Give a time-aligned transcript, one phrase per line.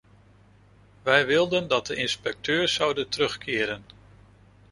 [1.03, 3.83] Wij wilden dat de inspecteurs zouden terugkeren.